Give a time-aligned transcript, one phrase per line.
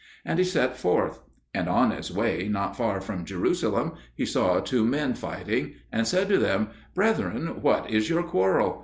[0.25, 1.19] And he set forth.
[1.53, 6.27] And on his way, not far from Jerusalem, he saw two men fighting, and said
[6.29, 8.79] to them, "Brethren, what is your quarrel?"